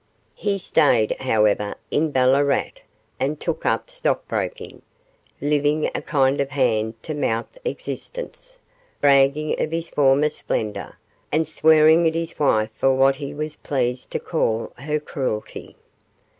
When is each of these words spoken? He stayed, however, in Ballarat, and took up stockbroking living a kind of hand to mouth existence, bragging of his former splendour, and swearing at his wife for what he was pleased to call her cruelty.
He 0.33 0.57
stayed, 0.57 1.15
however, 1.19 1.75
in 1.91 2.09
Ballarat, 2.09 2.81
and 3.19 3.39
took 3.39 3.67
up 3.67 3.91
stockbroking 3.91 4.81
living 5.39 5.85
a 5.93 6.01
kind 6.01 6.41
of 6.41 6.49
hand 6.49 6.95
to 7.03 7.13
mouth 7.13 7.55
existence, 7.63 8.57
bragging 8.99 9.61
of 9.61 9.69
his 9.69 9.89
former 9.89 10.31
splendour, 10.31 10.97
and 11.31 11.47
swearing 11.47 12.07
at 12.07 12.15
his 12.15 12.39
wife 12.39 12.71
for 12.79 12.95
what 12.95 13.17
he 13.17 13.31
was 13.31 13.57
pleased 13.57 14.11
to 14.13 14.19
call 14.19 14.73
her 14.77 14.99
cruelty. 14.99 15.75